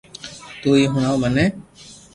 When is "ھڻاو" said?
0.93-1.15